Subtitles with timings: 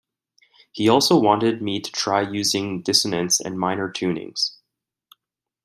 [0.71, 4.57] He also wanted me to try using dissonance and minor tunings.